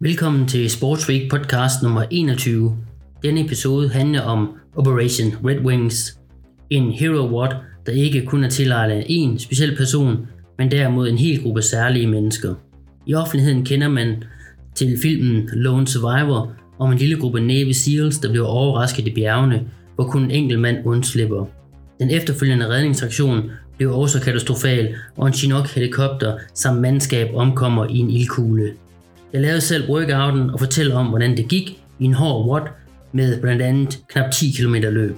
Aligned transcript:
Velkommen 0.00 0.48
til 0.48 0.70
Sports 0.70 1.08
Week 1.08 1.30
podcast 1.30 1.82
nummer 1.82 2.04
21. 2.10 2.76
Denne 3.22 3.44
episode 3.44 3.88
handler 3.88 4.20
om 4.20 4.48
Operation 4.76 5.26
Red 5.44 5.58
Wings. 5.58 6.18
En 6.70 6.92
hero 6.92 7.28
award, 7.28 7.56
der 7.86 7.92
ikke 7.92 8.26
kun 8.26 8.44
er 8.44 8.48
tilegnet 8.48 9.04
en 9.08 9.38
speciel 9.38 9.76
person, 9.76 10.26
men 10.58 10.70
derimod 10.70 11.08
en 11.08 11.18
hel 11.18 11.42
gruppe 11.42 11.62
særlige 11.62 12.06
mennesker. 12.06 12.54
I 13.06 13.14
offentligheden 13.14 13.64
kender 13.64 13.88
man 13.88 14.24
til 14.74 14.98
filmen 15.02 15.48
Lone 15.52 15.86
Survivor 15.86 16.52
om 16.78 16.92
en 16.92 16.98
lille 16.98 17.20
gruppe 17.20 17.40
Navy 17.40 17.72
SEALs, 17.72 18.18
der 18.18 18.30
bliver 18.30 18.46
overrasket 18.46 19.06
i 19.06 19.14
bjergene, 19.14 19.68
hvor 19.94 20.04
kun 20.04 20.24
en 20.24 20.30
enkelt 20.30 20.60
mand 20.60 20.76
undslipper. 20.84 21.46
Den 22.00 22.10
efterfølgende 22.10 22.68
redningsaktion 22.68 23.50
blev 23.76 23.94
også 23.94 24.20
katastrofal, 24.20 24.94
og 25.16 25.26
en 25.26 25.32
Chinook 25.32 25.68
helikopter 25.68 26.38
samt 26.54 26.80
mandskab 26.80 27.34
omkommer 27.34 27.86
i 27.86 27.98
en 27.98 28.10
ildkugle. 28.10 28.72
Jeg 29.34 29.42
lavede 29.42 29.60
selv 29.60 29.90
workouten 29.90 30.50
og 30.50 30.58
fortæller 30.58 30.96
om, 30.96 31.06
hvordan 31.06 31.36
det 31.36 31.48
gik 31.48 31.70
i 32.00 32.04
en 32.04 32.14
hård 32.14 32.48
watt 32.48 32.66
med 33.12 33.40
blandt 33.40 33.62
andet 33.62 34.04
knap 34.08 34.32
10 34.32 34.52
km 34.58 34.74
løb. 34.74 35.16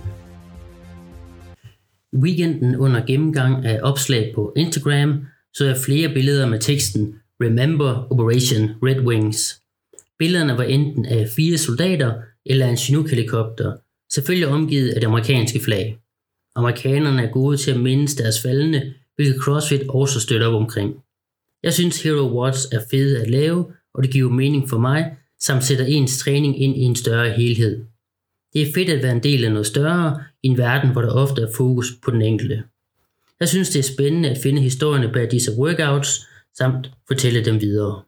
I 2.13 2.17
weekenden 2.17 2.77
under 2.77 3.07
gennemgang 3.07 3.67
af 3.67 3.81
opslag 3.83 4.33
på 4.35 4.53
Instagram 4.57 5.27
så 5.55 5.65
jeg 5.65 5.77
flere 5.77 6.09
billeder 6.15 6.47
med 6.47 6.61
teksten 6.61 7.15
Remember 7.43 8.13
Operation 8.13 8.71
Red 8.83 9.01
Wings. 9.01 9.61
Billederne 10.19 10.59
var 10.59 10.65
enten 10.65 11.07
af 11.07 11.29
fire 11.37 11.59
soldater 11.59 12.15
eller 12.47 12.67
en 12.67 12.77
Chinook 12.77 13.11
helikopter, 13.11 13.77
selvfølgelig 14.13 14.49
omgivet 14.49 14.89
af 14.89 15.01
det 15.01 15.07
amerikanske 15.07 15.61
flag. 15.61 15.99
Amerikanerne 16.57 17.23
er 17.23 17.33
gode 17.33 17.57
til 17.57 17.71
at 17.71 17.81
mindes 17.81 18.15
deres 18.15 18.43
faldende, 18.43 18.95
hvilket 19.17 19.43
CrossFit 19.43 19.83
også 19.89 20.21
støtter 20.21 20.47
op 20.47 20.55
omkring. 20.55 20.95
Jeg 21.63 21.73
synes 21.73 22.03
Hero 22.03 22.41
Watts 22.41 22.65
er 22.73 22.81
fede 22.91 23.23
at 23.23 23.31
lave, 23.31 23.65
og 23.97 24.03
det 24.03 24.11
giver 24.13 24.31
mening 24.31 24.69
for 24.69 24.79
mig, 24.79 25.17
samt 25.41 25.65
sætter 25.65 25.85
ens 25.85 26.19
træning 26.19 26.63
ind 26.63 26.77
i 26.77 26.81
en 26.81 26.97
større 26.97 27.31
helhed. 27.31 27.85
Det 28.53 28.63
er 28.63 28.73
fedt 28.75 28.89
at 28.89 29.03
være 29.03 29.13
en 29.13 29.23
del 29.23 29.45
af 29.45 29.51
noget 29.53 29.67
større 29.67 30.23
i 30.43 30.47
en 30.49 30.59
verden, 30.59 30.91
hvor 30.91 31.03
der 31.03 31.13
ofte 31.13 31.43
er 31.43 31.53
fokus 31.57 31.87
på 32.05 32.11
den 32.11 32.23
enkelte. 32.23 32.63
Jeg 33.41 33.49
synes, 33.49 33.69
det 33.69 33.79
er 33.79 33.93
spændende 33.95 34.31
at 34.31 34.39
finde 34.43 34.63
historierne 34.63 35.13
bag 35.13 35.31
disse 35.31 35.53
workouts, 35.59 36.27
samt 36.59 36.91
fortælle 37.09 37.45
dem 37.45 37.61
videre. 37.61 38.03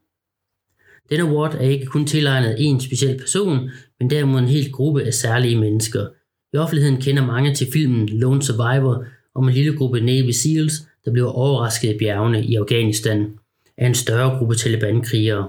Denne 1.11 1.25
award 1.25 1.55
er 1.55 1.69
ikke 1.69 1.87
kun 1.87 2.07
tilegnet 2.07 2.57
en 2.59 2.81
speciel 2.81 3.19
person, 3.19 3.71
men 4.01 4.11
derimod 4.11 4.39
en 4.39 4.49
hel 4.49 4.73
gruppe 4.73 5.03
af 5.03 5.15
særlige 5.15 5.61
mennesker. 5.61 6.07
I 6.53 6.57
offentligheden 6.57 7.01
kender 7.01 7.27
mange 7.27 7.55
til 7.55 7.67
filmen 7.73 8.09
Lone 8.09 8.43
Survivor 8.43 9.05
om 9.35 9.49
en 9.49 9.55
lille 9.55 9.77
gruppe 9.77 10.01
Navy 10.01 10.31
SEALs, 10.31 10.73
der 11.05 11.13
bliver 11.13 11.31
overrasket 11.31 11.95
i 11.95 11.99
bjergene 11.99 12.45
i 12.45 12.55
Afghanistan 12.55 13.39
af 13.77 13.87
en 13.87 13.95
større 13.95 14.39
gruppe 14.39 14.55
Taliban-krigere. 14.55 15.49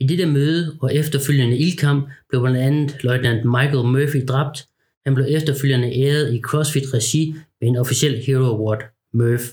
I 0.00 0.06
dette 0.06 0.26
møde 0.26 0.76
og 0.80 0.94
efterfølgende 0.94 1.58
ildkamp 1.58 2.08
blev 2.28 2.40
blandt 2.40 2.58
andet 2.58 2.96
løjtnant 3.04 3.44
Michael 3.44 3.84
Murphy 3.84 4.24
dræbt. 4.28 4.66
Han 5.06 5.14
blev 5.14 5.26
efterfølgende 5.28 5.92
æret 6.02 6.34
i 6.34 6.40
CrossFit-regi 6.40 7.34
med 7.60 7.68
en 7.68 7.76
officiel 7.76 8.24
Hero 8.26 8.44
Award, 8.44 8.82
Murph. 9.12 9.44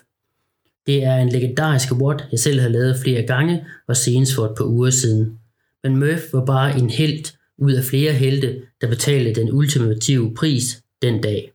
Det 0.87 1.03
er 1.03 1.15
en 1.15 1.29
legendarisk 1.29 1.91
award, 1.91 2.23
jeg 2.31 2.39
selv 2.39 2.59
har 2.59 2.69
lavet 2.69 2.99
flere 3.03 3.21
gange 3.21 3.65
og 3.87 3.97
senest 3.97 4.35
for 4.35 4.45
et 4.45 4.57
par 4.57 4.65
uger 4.65 4.89
siden. 4.89 5.39
Men 5.83 5.97
Murph 5.97 6.23
var 6.33 6.45
bare 6.45 6.79
en 6.79 6.89
helt 6.89 7.37
ud 7.57 7.71
af 7.71 7.83
flere 7.83 8.13
helte, 8.13 8.61
der 8.81 8.87
betalte 8.87 9.41
den 9.41 9.51
ultimative 9.51 10.33
pris 10.35 10.83
den 11.01 11.21
dag. 11.21 11.51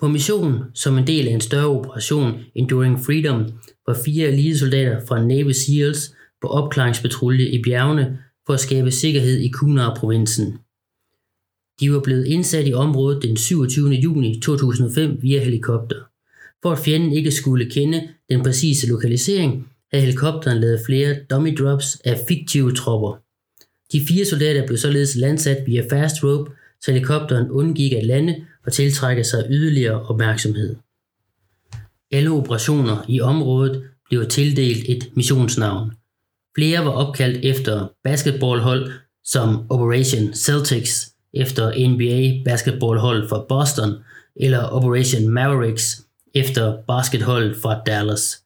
På 0.00 0.08
mission 0.08 0.64
som 0.74 0.98
en 0.98 1.06
del 1.06 1.28
af 1.28 1.32
en 1.32 1.40
større 1.40 1.66
operation 1.66 2.44
Enduring 2.54 3.00
Freedom 3.00 3.52
var 3.86 3.98
fire 4.04 4.28
elitesoldater 4.28 5.06
fra 5.06 5.26
Navy 5.26 5.50
SEALs 5.52 6.14
på 6.44 6.48
opklaringspatrulje 6.48 7.46
i 7.48 7.62
bjergene 7.62 8.18
for 8.46 8.54
at 8.54 8.60
skabe 8.60 8.90
sikkerhed 8.90 9.38
i 9.38 9.48
Kunar-provinsen. 9.48 10.58
De 11.80 11.92
var 11.92 12.00
blevet 12.00 12.26
indsat 12.26 12.68
i 12.68 12.72
området 12.72 13.22
den 13.22 13.36
27. 13.36 13.90
juni 13.90 14.40
2005 14.40 15.18
via 15.22 15.44
helikopter. 15.44 15.96
For 16.62 16.72
at 16.72 16.78
fjenden 16.78 17.12
ikke 17.12 17.30
skulle 17.30 17.70
kende 17.70 18.08
den 18.30 18.42
præcise 18.42 18.88
lokalisering, 18.88 19.68
havde 19.92 20.04
helikopteren 20.04 20.60
lavet 20.60 20.80
flere 20.86 21.16
dummy 21.30 21.56
drops 21.58 22.00
af 22.04 22.20
fiktive 22.28 22.72
tropper. 22.72 23.18
De 23.92 24.06
fire 24.08 24.24
soldater 24.24 24.66
blev 24.66 24.78
således 24.78 25.16
landsat 25.16 25.66
via 25.66 25.82
fast 25.90 26.24
rope, 26.24 26.50
så 26.80 26.92
helikopteren 26.92 27.50
undgik 27.50 27.92
at 27.92 28.06
lande 28.06 28.44
og 28.66 28.72
tiltrække 28.72 29.24
sig 29.24 29.46
yderligere 29.50 30.02
opmærksomhed. 30.02 30.76
Alle 32.12 32.30
operationer 32.30 33.04
i 33.08 33.20
området 33.20 33.82
blev 34.08 34.26
tildelt 34.26 34.88
et 34.88 35.10
missionsnavn– 35.16 35.92
Flere 36.58 36.84
var 36.84 36.90
opkaldt 36.90 37.44
efter 37.44 37.88
basketballhold 38.04 38.92
som 39.24 39.66
Operation 39.70 40.34
Celtics 40.34 41.14
efter 41.32 41.88
NBA 41.88 42.50
basketballhold 42.50 43.28
fra 43.28 43.44
Boston 43.48 43.94
eller 44.36 44.62
Operation 44.62 45.28
Mavericks 45.28 46.02
efter 46.34 46.82
basketholdet 46.86 47.56
fra 47.62 47.82
Dallas. 47.86 48.42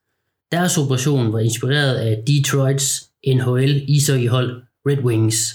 Deres 0.53 0.79
operation 0.79 1.33
var 1.33 1.39
inspireret 1.39 1.95
af 1.95 2.23
Detroits 2.27 3.11
NHL 3.27 3.85
ishockeyhold 3.89 4.63
Red 4.87 4.99
Wings. 4.99 5.55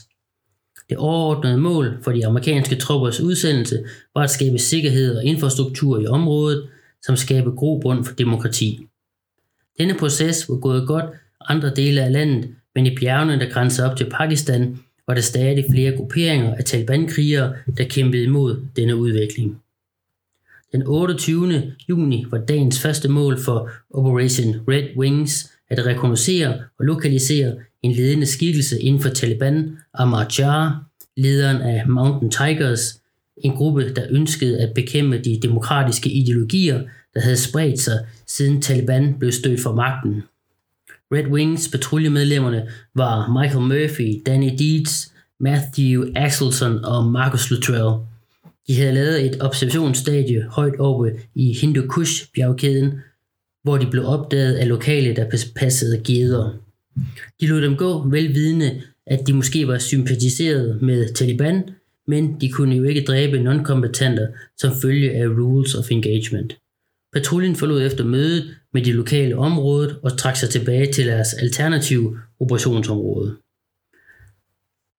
Det 0.90 0.98
overordnede 0.98 1.58
mål 1.58 1.98
for 2.04 2.12
de 2.12 2.26
amerikanske 2.26 2.76
troppers 2.76 3.20
udsendelse 3.20 3.84
var 4.16 4.22
at 4.22 4.30
skabe 4.30 4.60
sikkerhed 4.60 5.18
og 5.18 5.24
infrastruktur 5.24 6.00
i 6.00 6.08
området, 6.08 6.70
som 7.02 7.16
skabe 7.16 7.52
grobund 7.52 8.06
for 8.06 8.14
demokrati. 8.14 8.88
Denne 9.80 9.94
proces 9.94 10.50
var 10.50 10.56
gået 10.56 10.88
godt 10.88 11.06
andre 11.50 11.70
dele 11.76 12.02
af 12.02 12.12
landet, 12.12 12.50
men 12.76 12.86
i 12.86 12.96
bjergene, 12.96 13.40
der 13.40 13.50
grænser 13.50 13.90
op 13.90 13.98
til 13.98 14.10
Pakistan, 14.10 14.80
var 15.08 15.14
der 15.14 15.22
stadig 15.22 15.66
flere 15.72 15.98
grupperinger 15.98 16.56
af 16.56 16.64
Taliban-krigere, 16.64 17.54
der 17.78 17.84
kæmpede 17.84 18.24
imod 18.24 18.66
denne 18.76 18.96
udvikling. 18.96 19.58
Den 20.72 20.84
28. 20.88 21.74
juni 21.90 22.26
var 22.32 22.38
dagens 22.38 22.80
første 22.80 23.10
mål 23.10 23.40
for 23.40 23.70
Operation 23.92 24.56
Red 24.68 24.98
Wings 24.98 25.52
at 25.70 25.86
rekognosere 25.86 26.54
og 26.80 26.86
lokalisere 26.86 27.56
en 27.82 27.92
ledende 27.92 28.26
skikkelse 28.26 28.82
inden 28.82 29.02
for 29.02 29.10
Taliban, 29.10 29.78
Ahmad 29.94 30.30
Shah, 30.30 30.72
lederen 31.18 31.62
af 31.62 31.88
Mountain 31.88 32.32
Tigers, 32.32 33.02
en 33.38 33.52
gruppe, 33.52 33.94
der 33.94 34.06
ønskede 34.10 34.60
at 34.60 34.74
bekæmpe 34.74 35.18
de 35.18 35.40
demokratiske 35.42 36.10
ideologier, 36.10 36.82
der 37.14 37.22
havde 37.22 37.38
spredt 37.38 37.80
sig 37.80 38.00
siden 38.28 38.62
Taliban 38.62 39.16
blev 39.20 39.32
stødt 39.32 39.62
fra 39.62 39.76
magten. 39.76 40.24
Red 41.14 41.28
Wings 41.28 41.70
patruljemedlemmerne 41.70 42.68
var 42.96 43.42
Michael 43.42 43.62
Murphy, 43.62 44.22
Danny 44.26 44.50
Deeds, 44.60 45.14
Matthew 45.40 46.06
Axelson 46.16 46.86
og 46.86 47.06
Marcus 47.06 47.52
Luttrell. 47.52 48.06
De 48.68 48.76
havde 48.76 48.94
lavet 48.94 49.26
et 49.26 49.38
observationsstadie 49.42 50.48
højt 50.52 50.80
oppe 50.80 51.12
i 51.36 51.54
Hindu 51.54 51.82
Kush 51.88 52.26
bjergkæden, 52.36 52.94
hvor 53.64 53.78
de 53.78 53.88
blev 53.92 54.06
opdaget 54.06 54.54
af 54.54 54.68
lokale, 54.68 55.16
der 55.16 55.26
passede 55.56 56.02
geder. 56.04 56.54
De 57.42 57.48
lod 57.48 57.62
dem 57.62 57.76
gå 57.76 58.10
velvidende, 58.10 58.82
at 59.08 59.28
de 59.28 59.34
måske 59.34 59.68
var 59.68 59.78
sympatiseret 59.78 60.82
med 60.82 61.14
Taliban, 61.14 61.64
men 62.08 62.42
de 62.42 62.50
kunne 62.50 62.76
jo 62.76 62.84
ikke 62.84 63.04
dræbe 63.08 63.40
non-kompetenter 63.40 64.28
som 64.58 64.72
følge 64.82 65.12
af 65.12 65.28
Rules 65.28 65.76
of 65.76 65.92
Engagement. 65.92 66.58
Patruljen 67.14 67.56
forlod 67.56 67.82
efter 67.82 68.04
mødet 68.04 68.56
med 68.74 68.82
de 68.82 68.92
lokale 68.92 69.38
området 69.38 70.00
og 70.04 70.18
trak 70.18 70.36
sig 70.36 70.50
tilbage 70.50 70.92
til 70.92 71.08
deres 71.08 71.34
alternative 71.34 72.18
operationsområde. 72.40 73.36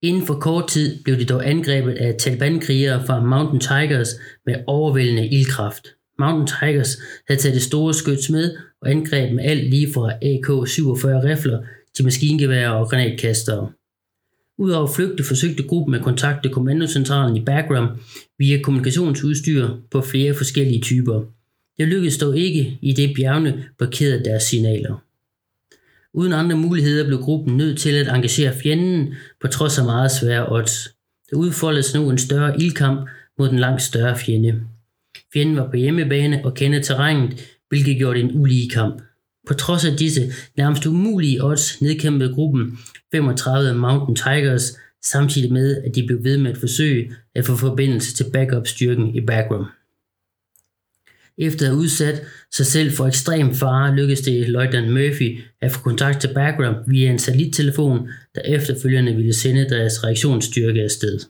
Inden 0.03 0.27
for 0.27 0.35
kort 0.35 0.69
tid 0.69 1.03
blev 1.05 1.19
de 1.19 1.25
dog 1.25 1.49
angrebet 1.49 1.93
af 1.93 2.15
Taliban-krigere 2.15 3.07
fra 3.07 3.25
Mountain 3.25 3.61
Tigers 3.61 4.09
med 4.47 4.55
overvældende 4.67 5.29
ildkraft. 5.29 5.87
Mountain 6.19 6.47
Tigers 6.47 6.97
havde 7.29 7.41
taget 7.41 7.55
det 7.55 7.63
store 7.63 7.95
skyts 7.95 8.31
med 8.31 8.57
og 8.83 8.91
angreb 8.91 9.35
med 9.35 9.45
alt 9.45 9.71
lige 9.71 9.93
fra 9.93 10.13
AK-47 10.13 11.29
rifler 11.29 11.63
til 11.95 12.05
maskingeværer 12.05 12.71
og 12.71 12.91
granatkastere. 12.91 13.73
Udover 14.59 14.87
flygte 14.87 15.25
forsøgte 15.25 15.63
gruppen 15.63 15.95
at 15.95 16.03
kontakte 16.03 16.49
kommandocentralen 16.49 17.37
i 17.37 17.45
Bagram 17.45 17.89
via 18.39 18.63
kommunikationsudstyr 18.63 19.69
på 19.91 20.01
flere 20.01 20.35
forskellige 20.35 20.81
typer– 20.81 21.23
det 21.79 21.89
lykkedes 21.89 22.19
dog 22.19 22.39
ikke, 22.39 22.79
i 22.83 22.93
det 22.93 23.13
bjergene 23.17 23.65
blokerede 23.79 24.25
deres 24.25 24.43
signaler. 24.43 25.03
Uden 26.15 26.33
andre 26.33 26.57
muligheder 26.57 27.07
blev 27.07 27.19
gruppen 27.19 27.57
nødt 27.57 27.79
til 27.79 27.91
at 27.91 28.09
engagere 28.09 28.55
fjenden 28.63 29.15
på 29.41 29.49
trods 29.49 29.79
af 29.79 29.85
meget 29.85 30.11
svære 30.11 30.53
odds. 30.53 30.89
Der 31.31 31.37
udfoldes 31.37 31.95
nu 31.95 32.11
en 32.11 32.19
større 32.19 32.61
ildkamp 32.61 33.09
mod 33.39 33.49
den 33.49 33.59
langt 33.59 33.83
større 33.83 34.19
fjende. 34.19 34.61
Fjenden 35.33 35.57
var 35.57 35.71
på 35.71 35.77
hjemmebane 35.77 36.41
og 36.45 36.55
kendte 36.55 36.83
terrænet, 36.83 37.57
hvilket 37.69 37.97
gjorde 37.97 38.19
det 38.19 38.25
en 38.25 38.41
ulige 38.41 38.71
kamp. 38.71 39.03
På 39.47 39.55
trods 39.55 39.85
af 39.85 39.97
disse 39.97 40.33
nærmest 40.57 40.87
umulige 40.87 41.45
odds 41.45 41.83
nedkæmpede 41.83 42.35
gruppen 42.35 42.79
35 43.13 43.75
Mountain 43.75 44.17
Tigers, 44.17 44.79
samtidig 45.05 45.53
med 45.53 45.83
at 45.83 45.95
de 45.95 46.07
blev 46.07 46.25
ved 46.25 46.39
med 46.39 46.51
at 46.51 46.59
forsøge 46.59 47.13
at 47.35 47.45
få 47.45 47.57
forbindelse 47.57 48.15
til 48.15 48.27
backup-styrken 48.33 49.15
i 49.15 49.21
Bagram. 49.21 49.67
Efter 51.39 51.67
at 51.67 51.71
have 51.71 51.81
udsat 51.81 52.23
sig 52.53 52.67
selv 52.67 52.93
for 52.93 53.07
ekstrem 53.07 53.55
fare, 53.55 53.97
lykkedes 53.97 54.21
det 54.21 54.49
Løjtnant 54.49 54.93
Murphy 54.93 55.41
at 55.61 55.73
få 55.73 55.81
kontakt 55.81 56.21
til 56.21 56.35
Bagram 56.35 56.75
via 56.87 57.11
en 57.11 57.19
satellittelefon, 57.19 58.09
der 58.35 58.41
efterfølgende 58.41 59.15
ville 59.15 59.33
sende 59.33 59.69
deres 59.69 60.05
reaktionsstyrke 60.05 60.83
afsted. 60.83 61.21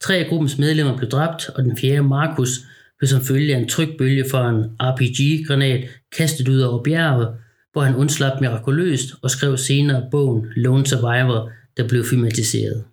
Tre 0.00 0.16
af 0.16 0.26
gruppens 0.28 0.58
medlemmer 0.58 0.96
blev 0.96 1.10
dræbt, 1.10 1.48
og 1.48 1.64
den 1.64 1.76
fjerde, 1.76 2.02
Markus, 2.02 2.50
blev 2.98 3.08
som 3.08 3.20
følge 3.20 3.54
af 3.54 3.58
en 3.58 3.68
trykbølge 3.68 4.24
fra 4.30 4.50
en 4.50 4.64
RPG-granat 4.80 5.88
kastet 6.16 6.48
ud 6.48 6.60
over 6.60 6.82
bjerget, 6.82 7.28
hvor 7.72 7.82
han 7.82 7.96
undslap 7.96 8.40
mirakuløst 8.40 9.14
og 9.22 9.30
skrev 9.30 9.56
senere 9.56 10.08
bogen 10.10 10.46
Lone 10.56 10.86
Survivor, 10.86 11.52
der 11.76 11.88
blev 11.88 12.04
filmatiseret. 12.04 12.84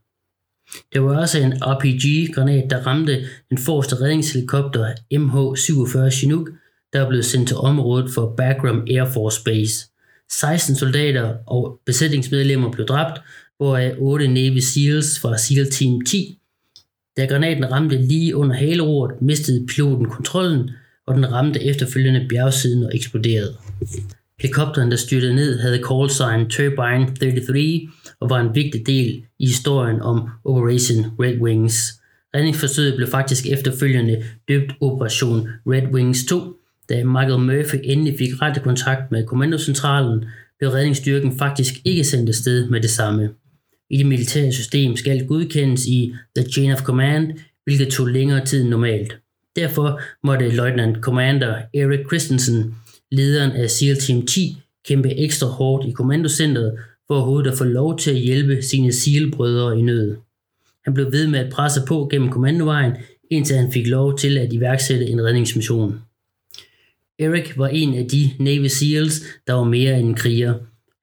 Der 0.94 1.00
var 1.00 1.20
også 1.20 1.40
en 1.40 1.54
RPG-granat, 1.62 2.70
der 2.70 2.88
ramte 2.88 3.26
den 3.50 3.58
forreste 3.58 4.02
redningshelikopter 4.02 4.94
MH-47 5.14 6.10
Chinook, 6.10 6.50
der 6.94 7.10
blev 7.10 7.24
sendt 7.24 7.48
til 7.48 7.58
området 7.58 8.12
for 8.14 8.34
Bagram 8.38 8.88
Air 8.90 9.06
Force 9.14 9.44
Base. 9.46 9.86
16 10.32 10.76
soldater 10.76 11.34
og 11.48 11.80
besætningsmedlemmer 11.86 12.72
blev 12.72 12.86
dræbt, 12.86 13.22
hvoraf 13.58 13.96
8 13.98 14.28
Navy 14.28 14.60
SEALs 14.60 15.20
fra 15.20 15.38
SEAL 15.38 15.72
Team 15.72 16.02
10. 16.02 16.40
Da 17.18 17.26
granaten 17.26 17.72
ramte 17.72 17.98
lige 17.98 18.36
under 18.36 18.56
haleroret, 18.56 19.22
mistede 19.22 19.68
piloten 19.68 20.06
kontrollen, 20.06 20.70
og 21.08 21.16
den 21.16 21.32
ramte 21.32 21.64
efterfølgende 21.64 22.26
bjergsiden 22.30 22.84
og 22.84 22.96
eksploderede. 22.96 23.56
Helikopteren, 24.40 24.92
der 24.92 24.98
styrtede 24.98 25.36
ned, 25.36 25.60
havde 25.60 25.84
callsign 25.88 26.50
Turbine 26.50 27.16
33 27.16 27.90
og 28.20 28.30
var 28.30 28.40
en 28.40 28.56
vigtig 28.56 28.88
del 28.88 29.24
i 29.40 29.48
historien 29.48 30.02
om 30.02 30.30
Operation 30.46 31.06
Red 31.20 31.42
Wings. 31.42 32.02
Redningsforsøget 32.36 32.96
blev 32.96 33.08
faktisk 33.08 33.46
efterfølgende 33.46 34.24
døbt 34.48 34.74
Operation 34.82 35.50
Red 35.68 35.94
Wings 35.94 36.26
2. 36.26 36.42
Da 36.90 37.04
Michael 37.04 37.40
Murphy 37.40 37.76
endelig 37.84 38.16
fik 38.18 38.42
rette 38.42 38.62
kontakt 38.62 39.12
med 39.12 39.26
kommandocentralen, 39.26 40.26
blev 40.60 40.70
redningsstyrken 40.70 41.38
faktisk 41.38 41.74
ikke 41.86 42.04
sendt 42.04 42.30
afsted 42.30 42.70
med 42.70 42.82
det 42.82 42.90
samme. 42.90 43.30
I 43.90 43.98
det 43.98 44.06
militære 44.06 44.52
system 44.52 44.96
skal 44.96 45.28
godkendes 45.28 45.86
i 45.86 46.14
The 46.38 46.50
Chain 46.52 46.72
of 46.72 46.82
Command, 46.82 47.32
hvilket 47.64 47.88
tog 47.88 48.08
længere 48.08 48.46
tid 48.46 48.62
end 48.62 48.70
normalt. 48.70 49.18
Derfor 49.56 50.02
måtte 50.24 50.50
Lieutenant 50.50 50.98
Commander 50.98 51.56
Eric 51.74 52.00
Christensen 52.08 52.76
lederen 53.16 53.52
af 53.52 53.70
SEAL 53.70 53.98
Team 53.98 54.26
10, 54.26 54.58
kæmpe 54.88 55.10
ekstra 55.10 55.48
hårdt 55.48 55.88
i 55.88 55.92
kommandocentret 55.92 56.78
for 57.08 57.16
overhovedet 57.16 57.52
at 57.52 57.58
få 57.58 57.64
lov 57.64 58.00
til 58.00 58.12
at 58.12 58.18
hjælpe 58.18 58.62
sine 58.62 58.94
SEAL-brødre 58.94 59.80
i 59.80 59.82
nød. 59.82 60.16
Han 60.84 60.94
blev 60.94 61.12
ved 61.12 61.28
med 61.28 61.40
at 61.40 61.52
presse 61.52 61.82
på 61.88 62.08
gennem 62.12 62.30
kommandovejen, 62.30 62.94
indtil 63.32 63.56
han 63.56 63.72
fik 63.72 63.88
lov 63.88 64.18
til 64.18 64.38
at 64.38 64.54
iværksætte 64.54 65.06
en 65.06 65.26
redningsmission. 65.26 66.02
Eric 67.20 67.58
var 67.58 67.68
en 67.68 67.94
af 67.94 68.06
de 68.06 68.32
Navy 68.40 68.68
SEALs, 68.68 69.22
der 69.48 69.54
var 69.54 69.64
mere 69.64 70.00
end 70.00 70.08
en 70.08 70.16
kriger. 70.16 70.54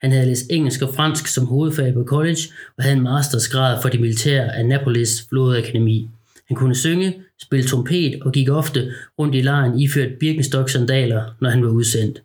Han 0.00 0.12
havde 0.12 0.26
læst 0.26 0.47
engelsk 0.50 0.82
og 0.82 0.94
fransk 0.94 1.26
som 1.26 1.47
hovedfag 1.47 1.94
på 1.94 2.05
college 2.05 2.41
og 2.79 2.85
havde 2.85 2.97
en 2.97 3.03
mastersgrad 3.03 3.82
for 3.82 3.88
det 3.88 4.00
militære 4.00 4.56
Annapolis 4.56 5.26
Flådeakademi. 5.29 6.09
Han 6.49 6.56
kunne 6.56 6.75
synge, 6.75 7.23
spille 7.42 7.66
trompet 7.68 8.22
og 8.22 8.32
gik 8.32 8.48
ofte 8.48 8.92
rundt 9.18 9.34
i 9.34 9.40
lejren 9.40 9.80
iført 9.80 10.12
Birkenstock-sandaler, 10.20 11.36
når 11.40 11.50
han 11.50 11.64
var 11.64 11.70
udsendt. 11.70 12.22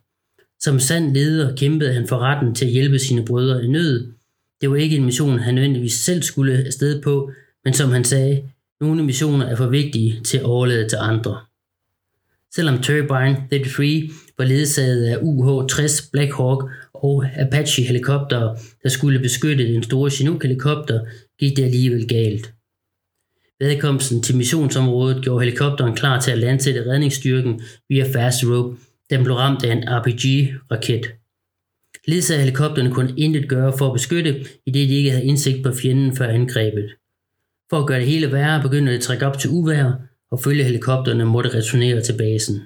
Som 0.60 0.80
sand 0.80 1.14
leder 1.14 1.56
kæmpede 1.56 1.92
han 1.92 2.08
for 2.08 2.18
retten 2.18 2.54
til 2.54 2.64
at 2.64 2.72
hjælpe 2.72 2.98
sine 2.98 3.24
brødre 3.24 3.64
i 3.64 3.66
nød. 3.66 4.12
Det 4.60 4.70
var 4.70 4.76
ikke 4.76 4.96
en 4.96 5.04
mission, 5.04 5.38
han 5.38 5.54
nødvendigvis 5.54 5.92
selv 5.92 6.22
skulle 6.22 6.66
afsted 6.66 7.02
på, 7.02 7.32
men 7.64 7.74
som 7.74 7.90
han 7.90 8.04
sagde, 8.04 8.42
nogle 8.80 9.04
missioner 9.04 9.46
er 9.46 9.56
for 9.56 9.66
vigtige 9.66 10.20
til 10.24 10.38
at 10.38 10.44
overlade 10.44 10.88
til 10.88 10.98
andre. 11.00 11.38
Selvom 12.54 12.82
Turbine 12.82 13.36
33 13.50 14.10
var 14.38 14.44
ledsaget 14.44 15.04
af 15.04 15.16
UH-60 15.16 16.10
Black 16.12 16.34
Hawk 16.34 16.70
og 16.94 17.24
Apache-helikoptere, 17.36 18.56
der 18.82 18.88
skulle 18.88 19.18
beskytte 19.18 19.74
den 19.74 19.82
store 19.82 20.10
Chinook-helikopter, 20.10 21.00
gik 21.38 21.56
det 21.56 21.64
alligevel 21.64 22.08
galt. 22.08 22.52
Vedkomsten 23.60 24.22
til 24.22 24.36
missionsområdet 24.36 25.22
gjorde 25.24 25.44
helikopteren 25.44 25.96
klar 25.96 26.20
til 26.20 26.30
at 26.30 26.38
landsætte 26.38 26.86
redningsstyrken 26.86 27.62
via 27.88 28.04
fast 28.14 28.44
rope. 28.44 28.76
Den 29.10 29.24
blev 29.24 29.36
ramt 29.36 29.64
af 29.64 29.72
en 29.72 29.84
RPG-raket. 29.88 31.06
Ledsager 32.08 32.40
helikopterne 32.40 32.90
kunne 32.90 33.14
intet 33.16 33.48
gøre 33.48 33.78
for 33.78 33.86
at 33.86 33.92
beskytte, 33.92 34.46
i 34.66 34.70
det 34.70 34.88
de 34.88 34.94
ikke 34.94 35.10
havde 35.10 35.24
indsigt 35.24 35.64
på 35.64 35.72
fjenden 35.72 36.16
før 36.16 36.26
angrebet. 36.26 36.90
For 37.70 37.78
at 37.78 37.86
gøre 37.86 37.98
det 37.98 38.06
hele 38.06 38.32
værre, 38.32 38.62
begyndte 38.62 38.92
det 38.92 38.98
at 38.98 39.04
trække 39.04 39.26
op 39.26 39.38
til 39.38 39.50
uvær, 39.50 39.92
og 40.30 40.40
følge 40.40 40.64
helikopterne 40.64 41.24
måtte 41.24 41.58
returnere 41.58 42.02
til 42.02 42.16
basen. 42.18 42.60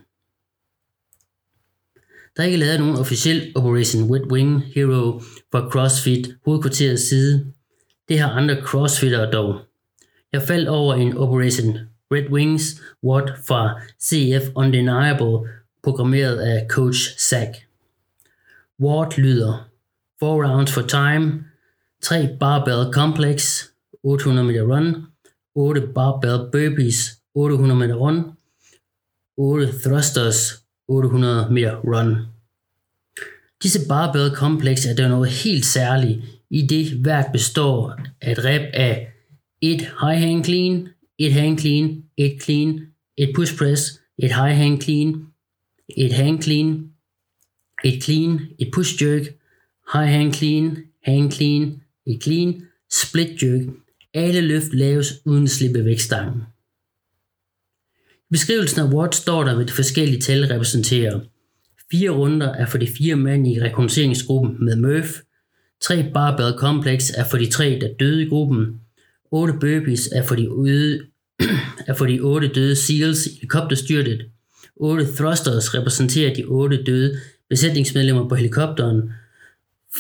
Der 2.37 2.43
er 2.43 2.47
ikke 2.47 2.59
lavet 2.59 2.81
nogen 2.81 2.97
officiel 2.97 3.53
Operation 3.55 4.11
Wet 4.11 4.23
Wing 4.33 4.62
Hero 4.75 5.21
fra 5.53 5.71
CrossFit 5.71 6.35
hovedkvarterets 6.45 7.09
side. 7.09 7.53
Det 8.09 8.19
har 8.19 8.31
andre 8.31 8.62
crossfitter 8.62 9.31
dog. 9.31 9.61
Jeg 10.32 10.43
faldt 10.43 10.69
over 10.69 10.94
en 10.94 11.17
Operation 11.17 11.79
Red 12.12 12.31
Wings 12.31 12.82
What 13.05 13.32
fra 13.46 13.81
CF 14.02 14.50
Undeniable, 14.55 15.49
programmeret 15.82 16.38
af 16.38 16.67
Coach 16.69 17.19
Zach. 17.19 17.67
Ward 18.81 19.19
lyder 19.19 19.69
4 20.20 20.29
rounds 20.29 20.73
for 20.73 20.82
time, 20.82 21.44
3 22.02 22.37
barbell 22.40 22.93
complex, 22.93 23.64
800 24.02 24.46
meter 24.46 24.62
run, 24.62 25.06
8 25.55 25.81
barbell 25.94 26.38
burpees, 26.52 27.19
800 27.35 27.78
meter 27.78 27.94
run, 27.94 28.32
8 29.37 29.73
thrusters, 29.85 30.62
800 30.88 31.49
meter 31.50 31.76
run. 31.76 32.17
Disse 33.62 33.88
barbell 33.88 34.31
complex 34.31 34.87
er 34.87 34.94
der 34.94 35.08
noget 35.08 35.31
helt 35.31 35.64
særligt, 35.64 36.20
i 36.50 36.67
det 36.67 37.00
hvert 37.02 37.26
består 37.32 37.96
af 38.20 38.32
et 38.32 38.44
rep 38.44 38.70
af 38.75 39.12
et 39.62 39.81
high 40.00 40.17
hang 40.17 40.43
clean, 40.43 40.88
et 41.19 41.32
hang 41.32 41.56
clean, 41.56 42.03
et 42.19 42.38
clean, 42.41 42.93
et 43.17 43.32
push 43.32 43.56
press, 43.56 44.00
et 44.19 44.32
high 44.32 44.55
hang 44.55 44.79
clean, 44.79 45.32
et 45.97 46.12
hang 46.12 46.38
clean, 46.43 46.91
et 47.85 48.00
clean, 48.00 48.41
et 48.59 48.70
push 48.73 48.97
jerk, 49.00 49.35
high 49.93 50.06
hang 50.06 50.32
clean, 50.32 50.88
hang 51.03 51.31
clean, 51.31 51.82
et 52.06 52.20
clean, 52.20 52.69
split 52.91 53.43
jerk. 53.43 53.69
Alle 54.14 54.41
løft 54.41 54.75
laves 54.75 55.12
uden 55.25 55.44
at 55.44 55.50
slippe 55.50 55.85
væk 55.85 56.00
stangen. 56.00 56.43
I 58.29 58.31
beskrivelsen 58.31 58.81
af 58.81 58.94
Watt 58.94 59.14
står 59.14 59.44
der, 59.44 59.55
hvad 59.55 59.67
de 59.67 59.73
forskellige 59.73 60.20
tal 60.20 60.44
repræsenterer. 60.47 61.20
Fire 61.91 62.11
runder 62.11 62.49
er 62.49 62.67
for 62.67 62.79
de 62.79 62.87
fire 62.87 63.17
mænd 63.17 63.49
i 63.49 63.61
rekognosceringsgruppen 63.61 64.64
med 64.64 64.76
Murph. 64.76 65.11
Tre 65.81 66.11
barbell 66.14 66.59
complex 66.59 67.11
er 67.17 67.25
for 67.25 67.38
de 67.38 67.50
tre, 67.50 67.78
der 67.81 67.95
døde 68.00 68.23
i 68.23 68.28
gruppen. 68.28 68.81
8 69.33 69.53
burpees 69.61 70.09
er 70.12 70.23
for 70.23 70.35
de, 70.35 70.51
ude, 70.51 71.01
er 71.89 71.95
for 71.95 72.07
de 72.07 72.21
8 72.21 72.49
døde 72.49 72.77
SEALs 72.77 73.27
i 73.27 73.31
helikopterstyrtet. 73.35 74.31
8 74.77 75.07
thrusters 75.17 75.75
repræsenterer 75.75 76.35
de 76.35 76.45
8 76.45 76.83
døde 76.85 77.19
besætningsmedlemmer 77.49 78.29
på 78.29 78.35
helikopteren 78.35 79.12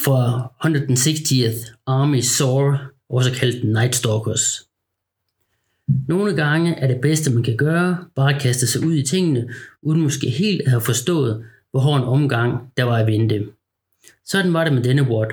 for 0.04 0.54
160th 0.66 1.74
Army 1.86 2.20
SOAR, 2.20 2.90
også 3.08 3.32
kaldt 3.32 3.64
Night 3.64 3.94
Stalkers. 3.94 4.66
Nogle 6.08 6.36
gange 6.36 6.74
er 6.74 6.86
det 6.86 7.00
bedste, 7.00 7.30
man 7.30 7.42
kan 7.42 7.56
gøre, 7.56 8.04
bare 8.14 8.34
at 8.34 8.42
kaste 8.42 8.66
sig 8.66 8.86
ud 8.86 8.94
i 8.94 9.02
tingene, 9.02 9.48
uden 9.82 10.00
måske 10.00 10.30
helt 10.30 10.62
at 10.62 10.70
have 10.70 10.80
forstået, 10.80 11.44
hvor 11.70 11.80
hård 11.80 12.00
en 12.00 12.04
omgang 12.08 12.72
der 12.76 12.84
var 12.84 12.96
at 12.96 13.06
vente. 13.06 13.46
Sådan 14.24 14.52
var 14.52 14.64
det 14.64 14.72
med 14.72 14.82
denne 14.82 15.02
Watt 15.02 15.32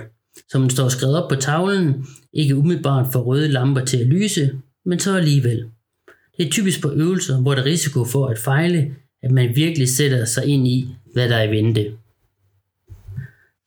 som 0.50 0.70
står 0.70 0.90
skrevet 0.90 1.24
op 1.24 1.30
på 1.30 1.36
tavlen, 1.36 2.06
ikke 2.34 2.56
umiddelbart 2.56 3.06
får 3.14 3.22
røde 3.22 3.48
lamper 3.48 3.86
til 3.86 3.98
at 3.98 4.08
lyse, 4.08 4.52
men 4.86 5.00
så 5.00 5.16
alligevel. 5.16 5.66
Det 6.38 6.48
er 6.48 6.52
typisk 6.52 6.82
på 6.82 6.92
øvelser, 6.92 7.42
hvor 7.42 7.56
der 7.56 7.62
er 7.62 7.66
risiko 7.66 8.06
for 8.06 8.28
at 8.28 8.40
fejle, 8.40 8.96
at 9.24 9.32
man 9.32 9.56
virkelig 9.56 9.90
sætter 9.90 10.26
sig 10.26 10.46
ind 10.46 10.68
i, 10.68 10.90
hvad 11.14 11.30
der 11.30 11.36
er 11.36 11.44
i 11.44 11.52
vente. 11.52 11.92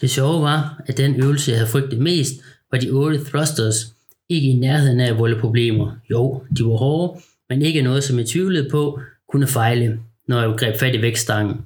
Det 0.00 0.10
sjove 0.10 0.42
var, 0.42 0.82
at 0.86 0.96
den 0.96 1.22
øvelse, 1.22 1.50
jeg 1.50 1.58
havde 1.58 1.70
frygtet 1.70 1.98
mest, 1.98 2.32
var 2.72 2.78
de 2.78 2.90
otte 2.90 3.24
thrusters, 3.24 3.94
ikke 4.28 4.48
i 4.48 4.54
nærheden 4.54 5.00
af 5.00 5.10
at 5.10 5.18
volde 5.18 5.40
problemer. 5.40 5.96
Jo, 6.10 6.42
de 6.58 6.64
var 6.64 6.76
hårde, 6.76 7.20
men 7.48 7.62
ikke 7.62 7.82
noget, 7.82 8.04
som 8.04 8.18
jeg 8.18 8.26
tvivlede 8.26 8.68
på, 8.70 9.00
kunne 9.28 9.46
fejle, 9.46 10.00
når 10.28 10.40
jeg 10.40 10.58
greb 10.58 10.76
fat 10.76 10.94
i 10.94 11.02
vækstangen. 11.02 11.56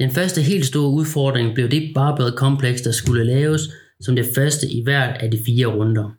Den 0.00 0.10
første 0.10 0.42
helt 0.42 0.66
store 0.66 0.90
udfordring 0.90 1.54
blev 1.54 1.70
det 1.70 1.92
barbell 1.94 2.32
kompleks, 2.32 2.82
der 2.82 2.90
skulle 2.90 3.24
laves 3.24 3.60
som 4.00 4.16
det 4.16 4.26
første 4.34 4.68
i 4.68 4.82
hvert 4.82 5.22
af 5.22 5.30
de 5.30 5.38
fire 5.46 5.66
runder. 5.66 6.10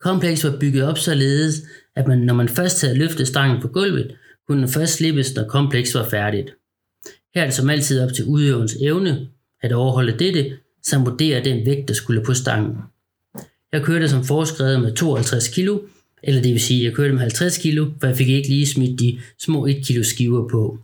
Komplekset 0.00 0.52
var 0.52 0.58
bygget 0.58 0.84
op 0.84 0.98
således, 0.98 1.54
at 1.96 2.06
man, 2.06 2.18
når 2.18 2.34
man 2.34 2.48
først 2.48 2.82
havde 2.82 2.98
løftet 2.98 3.28
stangen 3.28 3.62
på 3.62 3.68
gulvet, 3.68 4.16
kunne 4.46 4.60
den 4.60 4.68
først 4.68 4.94
slippes, 4.94 5.34
når 5.34 5.44
komplekset 5.44 6.00
var 6.00 6.08
færdigt. 6.08 6.50
Her 7.34 7.42
er 7.42 7.46
det 7.46 7.54
som 7.54 7.70
altid 7.70 8.00
op 8.00 8.12
til 8.12 8.24
udøverens 8.24 8.76
evne 8.80 9.28
at 9.62 9.72
overholde 9.72 10.18
dette, 10.18 10.56
samt 10.82 11.06
vurdere 11.06 11.44
den 11.44 11.66
vægt, 11.66 11.88
der 11.88 11.94
skulle 11.94 12.24
på 12.24 12.34
stangen. 12.34 12.76
Jeg 13.72 13.82
kørte 13.82 14.08
som 14.08 14.24
foreskrevet 14.24 14.80
med 14.80 14.94
52 14.94 15.48
kg, 15.48 15.68
Eller 16.22 16.42
det 16.42 16.52
vil 16.52 16.60
sige, 16.60 16.80
at 16.80 16.84
jeg 16.84 16.94
kørte 16.94 17.12
med 17.12 17.20
50 17.20 17.58
kilo, 17.58 17.86
for 18.00 18.06
jeg 18.06 18.16
fik 18.16 18.28
ikke 18.28 18.48
lige 18.48 18.66
smidt 18.66 19.00
de 19.00 19.20
små 19.38 19.66
1 19.66 19.84
kilo 19.86 20.02
skiver 20.02 20.48
på. 20.48 20.78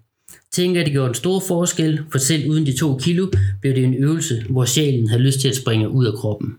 Tænker, 0.51 0.81
at 0.81 0.87
det 0.87 0.93
gjorde 0.93 1.09
en 1.09 1.15
stor 1.15 1.43
forskel, 1.49 2.01
for 2.11 2.19
selv 2.19 2.51
uden 2.51 2.67
de 2.67 2.77
2 2.77 2.97
kilo, 2.97 3.31
blev 3.61 3.75
det 3.75 3.85
en 3.85 3.95
øvelse, 3.95 4.45
hvor 4.51 4.65
sjælen 4.65 5.09
havde 5.09 5.23
lyst 5.23 5.41
til 5.41 5.49
at 5.49 5.57
springe 5.57 5.89
ud 5.89 6.07
af 6.07 6.15
kroppen. 6.15 6.57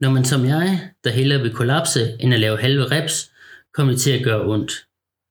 Når 0.00 0.10
man 0.10 0.24
som 0.24 0.46
jeg, 0.46 0.90
der 1.04 1.10
hellere 1.10 1.42
vil 1.42 1.52
kollapse 1.52 2.16
end 2.20 2.34
at 2.34 2.40
lave 2.40 2.58
halve 2.58 2.84
reps, 2.84 3.30
kommer 3.74 3.92
det 3.92 4.00
til 4.00 4.10
at 4.10 4.24
gøre 4.24 4.46
ondt. 4.46 4.72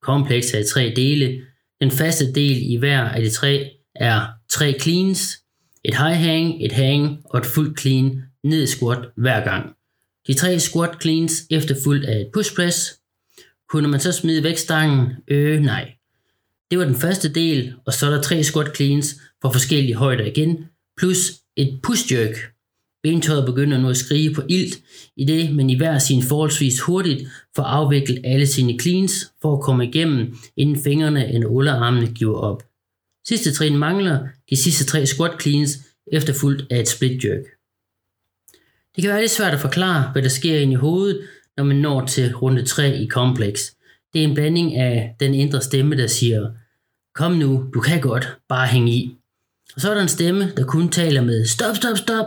Kompleks 0.01 0.53
er 0.53 0.59
i 0.59 0.63
tre 0.63 0.93
dele. 0.95 1.41
Den 1.81 1.91
faste 1.91 2.33
del 2.33 2.71
i 2.71 2.75
hver 2.75 3.01
af 3.01 3.21
de 3.21 3.29
tre 3.29 3.71
er 3.95 4.27
tre 4.49 4.75
cleans, 4.79 5.37
et 5.83 5.97
high 5.97 6.17
hang, 6.17 6.65
et 6.65 6.71
hang 6.71 7.21
og 7.25 7.39
et 7.39 7.45
fuldt 7.45 7.79
clean 7.79 8.23
ned 8.43 8.67
squat 8.67 9.09
hver 9.17 9.43
gang. 9.43 9.75
De 10.27 10.33
tre 10.33 10.59
squat 10.59 11.01
cleans 11.01 11.43
efterfulgt 11.49 12.05
af 12.05 12.19
et 12.19 12.29
push 12.33 12.55
press. 12.55 12.99
Kunne 13.69 13.87
man 13.87 13.99
så 13.99 14.11
smide 14.11 14.43
vægtstangen? 14.43 15.11
Øh, 15.27 15.61
nej. 15.61 15.91
Det 16.71 16.79
var 16.79 16.85
den 16.85 16.95
første 16.95 17.33
del, 17.33 17.73
og 17.85 17.93
så 17.93 18.05
er 18.05 18.09
der 18.09 18.21
tre 18.21 18.43
squat 18.43 18.75
cleans 18.75 19.21
for 19.41 19.51
forskellige 19.51 19.95
højder 19.95 20.25
igen, 20.25 20.65
plus 20.97 21.31
et 21.57 21.79
push 21.83 22.13
jerk. 22.13 22.35
Bentøjet 23.03 23.45
begynder 23.45 23.77
nu 23.77 23.89
at 23.89 23.97
skrige 23.97 24.33
på 24.33 24.41
ilt, 24.49 24.81
i 25.17 25.25
det 25.25 25.55
men 25.55 25.69
i 25.69 25.77
hver 25.77 25.99
sin 25.99 26.23
forholdsvis 26.23 26.79
hurtigt 26.79 27.27
for 27.55 27.63
at 27.63 27.69
afvikle 27.69 28.21
alle 28.23 28.47
sine 28.47 28.79
cleans 28.79 29.31
for 29.41 29.57
at 29.57 29.63
komme 29.63 29.87
igennem, 29.87 30.37
inden 30.57 30.83
fingrene 30.83 31.33
eller 31.33 31.47
underarmene 31.47 32.07
giver 32.13 32.37
op. 32.37 32.63
Sidste 33.27 33.53
trin 33.53 33.77
mangler 33.77 34.27
de 34.49 34.57
sidste 34.57 34.85
tre 34.85 35.05
squat 35.05 35.41
cleans, 35.41 35.71
efterfulgt 36.11 36.71
af 36.71 36.79
et 36.79 36.87
split 36.87 37.23
jerk. 37.23 37.43
Det 38.95 39.01
kan 39.01 39.09
være 39.09 39.21
lidt 39.21 39.31
svært 39.31 39.53
at 39.53 39.59
forklare, 39.59 40.11
hvad 40.11 40.21
der 40.21 40.29
sker 40.29 40.59
ind 40.59 40.71
i 40.71 40.75
hovedet, 40.75 41.27
når 41.57 41.63
man 41.63 41.75
når 41.75 42.05
til 42.05 42.35
runde 42.35 42.65
3 42.65 42.97
i 42.97 43.05
kompleks. 43.05 43.75
Det 44.13 44.23
er 44.23 44.27
en 44.27 44.33
blanding 44.33 44.75
af 44.75 45.15
den 45.19 45.33
indre 45.33 45.61
stemme, 45.61 45.97
der 45.97 46.07
siger, 46.07 46.51
kom 47.21 47.31
nu, 47.31 47.65
du 47.73 47.79
kan 47.79 48.01
godt, 48.01 48.37
bare 48.49 48.67
hæng 48.67 48.89
i. 48.89 49.17
Og 49.75 49.81
så 49.81 49.89
er 49.89 49.93
der 49.93 50.01
en 50.01 50.07
stemme, 50.07 50.51
der 50.57 50.65
kun 50.65 50.89
taler 50.89 51.21
med, 51.21 51.45
stop, 51.45 51.75
stop, 51.75 51.97
stop. 51.97 52.25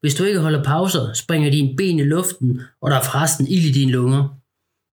Hvis 0.00 0.14
du 0.14 0.24
ikke 0.24 0.40
holder 0.40 0.64
pauser, 0.64 1.12
springer 1.12 1.50
dine 1.50 1.76
ben 1.76 1.98
i 1.98 2.04
luften, 2.04 2.60
og 2.80 2.90
der 2.90 2.96
er 2.96 3.02
forresten 3.02 3.46
ild 3.46 3.64
i 3.64 3.72
dine 3.72 3.92
lunger. 3.92 4.38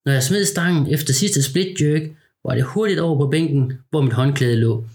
Når 0.05 0.13
jeg 0.13 0.24
smed 0.24 0.46
stangen 0.46 0.93
efter 0.93 1.13
sidste 1.13 1.43
split 1.43 1.81
jerk, 1.81 2.01
var 2.46 2.55
det 2.55 2.63
hurtigt 2.63 3.00
over 3.00 3.17
på 3.17 3.27
bænken, 3.27 3.74
hvor 3.89 4.01
mit 4.01 4.13
håndklæde 4.13 4.55
lå. 4.55 4.86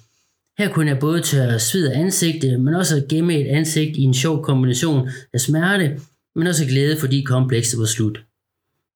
Her 0.58 0.72
kunne 0.72 0.90
jeg 0.90 0.98
både 0.98 1.20
tørre 1.20 1.60
sved 1.60 1.88
af 1.88 2.00
ansigtet, 2.00 2.60
men 2.60 2.74
også 2.74 3.06
gemme 3.08 3.40
et 3.40 3.46
ansigt 3.46 3.96
i 3.96 4.02
en 4.02 4.14
sjov 4.14 4.44
kombination 4.44 5.08
af 5.32 5.40
smerte, 5.40 6.00
men 6.36 6.46
også 6.46 6.66
glæde, 6.66 6.98
fordi 6.98 7.22
komplekset 7.22 7.80
var 7.80 7.86
slut. 7.86 8.24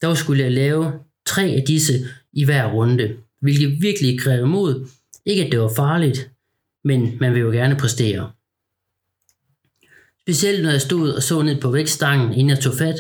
Dog 0.02 0.16
skulle 0.16 0.42
jeg 0.42 0.52
lave 0.52 0.92
tre 1.26 1.42
af 1.42 1.64
disse 1.66 1.92
i 2.32 2.44
hver 2.44 2.72
runde, 2.72 3.16
hvilket 3.40 3.82
virkelig 3.82 4.20
krævede 4.20 4.46
mod. 4.46 4.86
Ikke 5.26 5.44
at 5.44 5.52
det 5.52 5.60
var 5.60 5.72
farligt, 5.76 6.30
men 6.84 7.16
man 7.20 7.34
vil 7.34 7.40
jo 7.40 7.50
gerne 7.50 7.76
præstere. 7.76 8.30
Specielt 10.20 10.62
når 10.62 10.70
jeg 10.70 10.80
stod 10.80 11.10
og 11.10 11.22
så 11.22 11.42
ned 11.42 11.60
på 11.60 11.70
vægtstangen, 11.70 12.32
inden 12.32 12.48
jeg 12.48 12.60
tog 12.60 12.74
fat. 12.74 12.96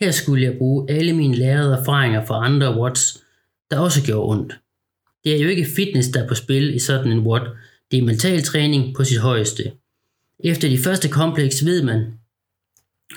Her 0.00 0.10
skulle 0.10 0.44
jeg 0.44 0.58
bruge 0.58 0.90
alle 0.90 1.12
mine 1.12 1.34
lærede 1.34 1.76
erfaringer 1.76 2.26
fra 2.26 2.44
andre 2.44 2.80
watts, 2.80 3.22
der 3.70 3.78
også 3.78 4.02
gjorde 4.02 4.30
ondt. 4.30 4.54
Det 5.24 5.36
er 5.36 5.42
jo 5.42 5.48
ikke 5.48 5.66
fitness, 5.76 6.08
der 6.08 6.24
er 6.24 6.28
på 6.28 6.34
spil 6.34 6.74
i 6.74 6.78
sådan 6.78 7.12
en 7.12 7.26
watt. 7.26 7.44
Det 7.90 7.98
er 7.98 8.02
mental 8.02 8.42
træning 8.42 8.96
på 8.96 9.04
sit 9.04 9.18
højeste. 9.18 9.72
Efter 10.44 10.68
de 10.68 10.78
første 10.78 11.08
kompleks 11.08 11.64
ved 11.64 11.82
man, 11.82 12.18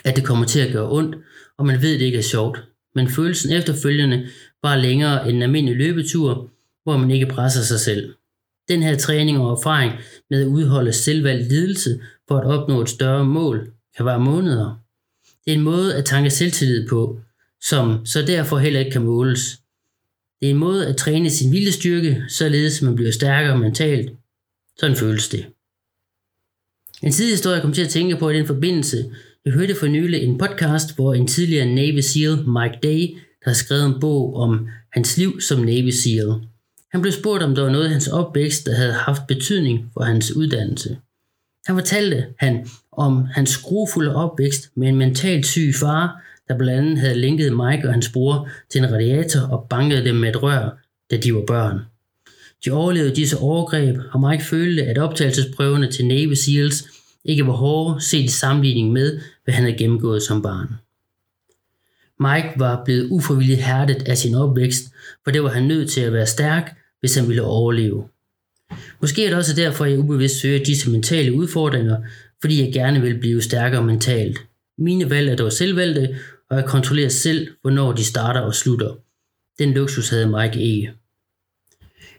at 0.04 0.16
det 0.16 0.24
kommer 0.24 0.46
til 0.46 0.60
at 0.60 0.72
gøre 0.72 0.90
ondt, 0.90 1.16
og 1.56 1.66
man 1.66 1.82
ved, 1.82 1.94
at 1.94 2.00
det 2.00 2.06
ikke 2.06 2.18
er 2.18 2.22
sjovt. 2.22 2.58
Men 2.94 3.08
følelsen 3.08 3.52
efterfølgende 3.52 4.28
var 4.62 4.76
længere 4.76 5.28
end 5.28 5.36
en 5.36 5.42
almindelig 5.42 5.76
løbetur, 5.76 6.50
hvor 6.82 6.96
man 6.96 7.10
ikke 7.10 7.26
presser 7.26 7.62
sig 7.62 7.80
selv. 7.80 8.14
Den 8.70 8.82
her 8.82 8.96
træning 8.96 9.38
og 9.38 9.52
erfaring 9.52 9.92
med 10.30 10.40
at 10.42 10.46
udholde 10.46 10.92
selvvalgt 10.92 11.48
lidelse 11.48 12.00
for 12.28 12.38
at 12.38 12.46
opnå 12.46 12.82
et 12.82 12.88
større 12.88 13.24
mål 13.24 13.72
kan 13.96 14.06
være 14.06 14.20
måneder. 14.20 14.76
Det 15.44 15.52
er 15.52 15.56
en 15.56 15.64
måde 15.64 15.94
at 15.94 16.04
tanke 16.04 16.30
selvtillid 16.30 16.88
på, 16.88 17.20
som 17.62 18.06
så 18.06 18.22
derfor 18.22 18.58
heller 18.58 18.80
ikke 18.80 18.90
kan 18.90 19.02
måles. 19.02 19.40
Det 20.40 20.46
er 20.46 20.50
en 20.50 20.58
måde 20.58 20.86
at 20.86 20.96
træne 20.96 21.30
sin 21.30 21.52
viljestyrke, 21.52 22.22
således 22.28 22.82
man 22.82 22.94
bliver 22.94 23.10
stærkere 23.10 23.58
mentalt. 23.58 24.10
Sådan 24.78 24.96
føles 24.96 25.28
det. 25.28 25.46
En 27.02 27.12
sidehistorie 27.12 27.54
jeg 27.54 27.62
kom 27.62 27.72
til 27.72 27.84
at 27.84 27.88
tænke 27.88 28.16
på 28.16 28.30
i 28.30 28.36
den 28.36 28.46
forbindelse, 28.46 29.14
jeg 29.44 29.52
hørte 29.52 29.74
for 29.74 29.86
nylig 29.86 30.22
en 30.22 30.38
podcast, 30.38 30.94
hvor 30.94 31.14
en 31.14 31.26
tidligere 31.26 31.74
Navy 31.74 32.00
SEAL, 32.00 32.48
Mike 32.48 32.78
Day, 32.82 33.18
der 33.44 33.50
har 33.50 33.54
skrevet 33.54 33.86
en 33.86 34.00
bog 34.00 34.36
om 34.36 34.68
hans 34.92 35.16
liv 35.16 35.40
som 35.40 35.60
Navy 35.60 35.90
SEAL. 35.90 36.49
Han 36.92 37.02
blev 37.02 37.12
spurgt, 37.12 37.42
om 37.42 37.54
der 37.54 37.62
var 37.62 37.70
noget 37.70 37.84
af 37.84 37.90
hans 37.90 38.08
opvækst, 38.08 38.66
der 38.66 38.74
havde 38.74 38.92
haft 38.92 39.26
betydning 39.28 39.90
for 39.94 40.02
hans 40.02 40.36
uddannelse. 40.36 40.98
Han 41.66 41.76
fortalte 41.76 42.26
han 42.38 42.68
om 42.92 43.24
hans 43.24 43.50
skruefulde 43.50 44.14
opvækst 44.14 44.70
med 44.76 44.88
en 44.88 44.96
mentalt 44.96 45.46
syg 45.46 45.74
far, 45.80 46.22
der 46.48 46.58
blandt 46.58 46.80
andet 46.80 46.98
havde 46.98 47.20
linket 47.20 47.52
Mike 47.52 47.88
og 47.88 47.92
hans 47.92 48.08
bror 48.12 48.48
til 48.70 48.78
en 48.78 48.92
radiator 48.92 49.40
og 49.40 49.66
banket 49.70 50.04
dem 50.04 50.14
med 50.14 50.28
et 50.28 50.42
rør, 50.42 50.78
da 51.10 51.16
de 51.16 51.34
var 51.34 51.44
børn. 51.46 51.80
De 52.64 52.70
overlevede 52.70 53.16
disse 53.16 53.38
overgreb, 53.38 53.96
og 54.12 54.20
Mike 54.20 54.44
følte, 54.44 54.82
at 54.82 54.98
optagelsesprøverne 54.98 55.90
til 55.92 56.06
Navy 56.06 56.34
SEALs 56.34 56.84
ikke 57.24 57.46
var 57.46 57.52
hårde 57.52 58.00
set 58.00 58.24
i 58.24 58.28
sammenligning 58.28 58.92
med, 58.92 59.20
hvad 59.44 59.54
han 59.54 59.64
havde 59.64 59.78
gennemgået 59.78 60.22
som 60.22 60.42
barn. 60.42 60.68
Mike 62.20 62.58
var 62.58 62.84
blevet 62.84 63.08
ufrivilligt 63.10 63.60
hærdet 63.60 64.08
af 64.08 64.18
sin 64.18 64.34
opvækst, 64.34 64.84
for 65.24 65.30
det 65.30 65.42
var 65.42 65.48
han 65.48 65.62
nødt 65.62 65.90
til 65.90 66.00
at 66.00 66.12
være 66.12 66.26
stærk, 66.26 66.76
hvis 67.00 67.14
han 67.16 67.28
ville 67.28 67.42
overleve. 67.42 68.04
Måske 69.00 69.24
er 69.24 69.28
det 69.28 69.38
også 69.38 69.54
derfor, 69.54 69.84
at 69.84 69.90
jeg 69.90 69.98
ubevidst 69.98 70.40
søger 70.40 70.64
disse 70.64 70.90
mentale 70.90 71.32
udfordringer, 71.32 71.96
fordi 72.40 72.64
jeg 72.64 72.72
gerne 72.72 73.00
vil 73.00 73.18
blive 73.18 73.42
stærkere 73.42 73.84
mentalt. 73.84 74.38
Mine 74.78 75.10
valg 75.10 75.28
er 75.28 75.36
dog 75.36 75.52
selvvalgte, 75.52 76.18
og 76.50 76.56
jeg 76.56 76.64
kontrollerer 76.64 77.08
selv, 77.08 77.48
hvornår 77.60 77.92
de 77.92 78.04
starter 78.04 78.40
og 78.40 78.54
slutter. 78.54 78.94
Den 79.58 79.74
luksus 79.74 80.08
havde 80.08 80.26
Mike 80.26 80.60
ikke. 80.60 80.92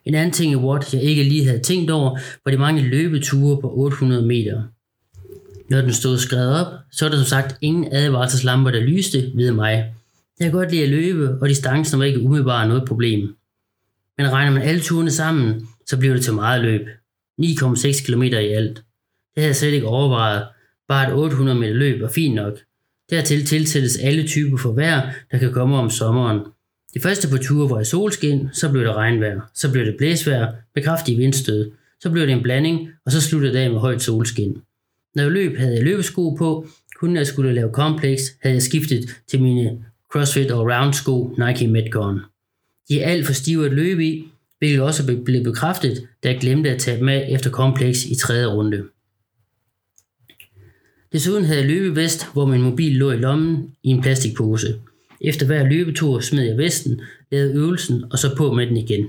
En 0.06 0.16
anden 0.16 0.34
ting 0.34 0.52
i 0.52 0.56
Watt, 0.56 0.94
jeg 0.94 1.04
ikke 1.04 1.24
lige 1.24 1.46
havde 1.46 1.60
tænkt 1.60 1.92
over, 1.92 2.20
var 2.46 2.52
de 2.52 2.58
mange 2.58 2.82
løbeture 2.82 3.62
på 3.62 3.72
800 3.74 4.26
meter. 4.26 4.64
Når 5.70 5.82
den 5.82 5.94
stod 5.94 6.18
skrevet 6.18 6.60
op, 6.60 6.74
så 6.92 7.06
var 7.06 7.10
der 7.10 7.18
som 7.18 7.26
sagt 7.28 7.58
ingen 7.62 7.88
advarselslamper, 7.92 8.72
der 8.72 8.80
lyste 8.80 9.32
ved 9.36 9.52
mig. 9.52 9.94
Jeg 10.40 10.46
kan 10.46 10.52
godt 10.52 10.72
lide 10.72 10.84
at 10.84 10.90
løbe, 10.90 11.38
og 11.42 11.50
distancen 11.50 12.00
var 12.00 12.06
ikke 12.06 12.20
umiddelbart 12.20 12.68
noget 12.68 12.88
problem. 12.88 13.36
Men 14.22 14.32
regner 14.32 14.52
man 14.52 14.62
alle 14.62 14.82
turene 14.82 15.12
sammen, 15.12 15.68
så 15.86 15.98
bliver 15.98 16.14
det 16.14 16.24
til 16.24 16.34
meget 16.34 16.62
løb. 16.62 16.82
9,6 17.42 18.06
km 18.06 18.24
i 18.24 18.34
alt. 18.34 18.76
Det 18.76 19.38
havde 19.38 19.48
jeg 19.48 19.56
slet 19.56 19.74
ikke 19.74 19.88
overvejet. 19.88 20.48
Bare 20.88 21.08
et 21.08 21.14
800 21.14 21.60
meter 21.60 21.74
løb 21.74 22.02
var 22.02 22.10
fint 22.10 22.36
nok. 22.36 22.60
Dertil 23.10 23.46
tilsættes 23.46 23.98
alle 23.98 24.28
typer 24.28 24.58
for 24.58 24.72
vejr, 24.72 25.12
der 25.32 25.38
kan 25.38 25.54
komme 25.54 25.78
om 25.78 25.90
sommeren. 25.90 26.40
De 26.94 27.00
første 27.00 27.30
på 27.30 27.38
ture 27.38 27.70
var 27.70 27.80
i 27.80 27.86
solskin, 27.86 28.50
så 28.54 28.72
blev 28.72 28.84
det 28.84 28.96
regnvejr, 28.96 29.42
så 29.54 29.72
blev 29.72 29.86
det 29.86 29.96
blæsvejr 29.98 30.54
med 30.76 30.84
kraftige 30.84 31.18
vindstød, 31.18 31.72
så 32.02 32.10
blev 32.10 32.28
det 32.28 32.34
en 32.34 32.44
blanding, 32.44 32.90
og 33.06 33.12
så 33.12 33.22
sluttede 33.22 33.54
dagen 33.54 33.72
med 33.72 33.80
højt 33.80 34.02
solskin. 34.02 34.58
Når 35.16 35.24
jeg 35.24 35.32
løb, 35.32 35.58
havde 35.58 35.76
jeg 35.76 35.84
løbesko 35.84 36.30
på. 36.30 36.68
Kun 37.00 37.10
når 37.10 37.20
jeg 37.20 37.28
skulle 37.28 37.54
lave 37.54 37.74
kompleks, 37.74 38.22
havde 38.42 38.56
jeg 38.56 38.64
skiftet 38.64 39.10
til 39.28 39.42
mine 39.42 39.86
CrossFit 40.12 40.52
og 40.52 40.66
Round 40.66 40.94
sko 40.94 41.36
Nike 41.38 41.68
Metcon. 41.68 42.20
De 42.92 43.02
er 43.02 43.10
alt 43.10 43.26
for 43.26 43.34
stive 43.34 43.66
at 43.66 43.74
løbe 43.74 44.06
i, 44.06 44.28
hvilket 44.60 44.82
også 44.82 45.06
blev 45.26 45.44
bekræftet, 45.44 46.08
da 46.24 46.30
jeg 46.30 46.40
glemte 46.40 46.70
at 46.70 46.80
tage 46.80 46.98
dem 46.98 47.06
med 47.06 47.26
efter 47.30 47.50
kompleks 47.50 48.06
i 48.06 48.16
tredje 48.16 48.46
runde. 48.46 48.84
Desuden 51.14 51.46
havde 51.46 51.60
jeg 51.60 51.68
løbevest, 51.68 52.28
hvor 52.34 52.46
min 52.46 52.62
mobil 52.62 52.92
lå 52.92 53.12
i 53.12 53.18
lommen 53.18 53.72
i 53.84 53.90
en 53.90 54.02
plastikpose. 54.02 54.76
Efter 55.22 55.46
hver 55.46 55.70
løbetur 55.70 56.20
smed 56.20 56.44
jeg 56.44 56.58
vesten, 56.58 57.02
lavede 57.32 57.54
øvelsen 57.54 58.04
og 58.12 58.20
så 58.20 58.36
på 58.36 58.54
med 58.54 58.68
den 58.68 58.78
igen. 58.78 59.08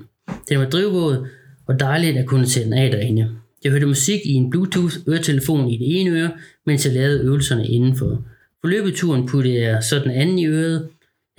Den 0.48 0.58
var 0.58 0.68
drivvåd 0.68 1.26
og 1.66 1.80
dejligt 1.80 2.16
at 2.16 2.26
kunne 2.26 2.46
tage 2.46 2.64
den 2.64 2.72
af 2.72 2.90
derinde. 2.90 3.30
Jeg 3.64 3.72
hørte 3.72 3.86
musik 3.86 4.20
i 4.24 4.32
en 4.32 4.50
Bluetooth-øretelefon 4.50 5.70
i 5.70 5.76
det 5.76 6.00
ene 6.00 6.10
øre, 6.10 6.30
mens 6.66 6.86
jeg 6.86 6.94
lavede 6.94 7.20
øvelserne 7.20 7.66
indenfor. 7.68 8.24
På 8.62 8.68
løbeturen 8.68 9.26
puttede 9.26 9.60
jeg 9.60 9.82
så 9.82 9.98
den 9.98 10.10
anden 10.10 10.38
i 10.38 10.46
øret. 10.46 10.88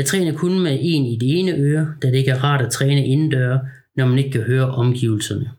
Jeg 0.03 0.07
træner 0.07 0.33
kun 0.33 0.59
med 0.59 0.77
en 0.81 1.05
i 1.05 1.15
det 1.15 1.39
ene 1.39 1.51
øre, 1.57 1.93
da 2.01 2.07
det 2.07 2.15
ikke 2.15 2.31
er 2.31 2.43
rart 2.43 2.65
at 2.65 2.71
træne 2.71 3.07
indendør, 3.07 3.59
når 3.95 4.05
man 4.05 4.17
ikke 4.17 4.31
kan 4.31 4.41
høre 4.41 4.69
omgivelserne. 4.69 5.51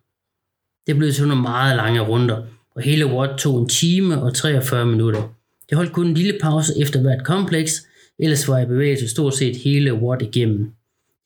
Det 0.87 0.97
blev 0.97 1.13
sådan 1.13 1.29
nogle 1.29 1.43
meget 1.43 1.77
lange 1.77 2.01
runder, 2.01 2.43
og 2.77 2.83
hele 2.83 3.07
Watt 3.07 3.39
tog 3.39 3.61
en 3.61 3.69
time 3.69 4.23
og 4.23 4.35
43 4.35 4.87
minutter. 4.87 5.35
Jeg 5.71 5.77
holdt 5.77 5.93
kun 5.93 6.07
en 6.07 6.15
lille 6.15 6.39
pause 6.43 6.73
efter 6.81 7.01
hvert 7.01 7.25
kompleks, 7.25 7.87
ellers 8.19 8.49
var 8.49 8.59
jeg 8.59 8.69
bevægelse 8.69 9.09
stort 9.09 9.35
set 9.35 9.57
hele 9.57 9.95
Watt 9.95 10.23
igennem. 10.23 10.71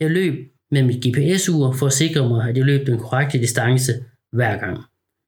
Jeg 0.01 0.11
løb 0.11 0.35
med 0.71 0.83
mit 0.83 1.07
GPS-ur 1.07 1.73
for 1.73 1.87
at 1.87 1.93
sikre 1.93 2.29
mig, 2.29 2.49
at 2.49 2.57
jeg 2.57 2.65
løb 2.65 2.87
den 2.87 2.99
korrekte 2.99 3.39
distance 3.39 3.93
hver 4.33 4.59
gang. 4.59 4.79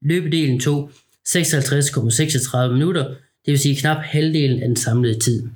Løbedelen 0.01 0.59
tog 0.59 0.91
56,36 1.27 2.71
minutter, 2.71 3.05
det 3.45 3.51
vil 3.51 3.59
sige 3.59 3.75
knap 3.75 3.97
halvdelen 3.97 4.61
af 4.61 4.67
den 4.67 4.75
samlede 4.75 5.19
tid. 5.19 5.47